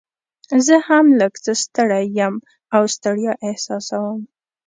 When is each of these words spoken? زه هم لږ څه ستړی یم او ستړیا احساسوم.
زه 0.65 0.75
هم 0.87 1.05
لږ 1.19 1.33
څه 1.43 1.53
ستړی 1.63 2.05
یم 2.19 2.35
او 2.75 2.81
ستړیا 2.95 3.33
احساسوم. 3.47 4.21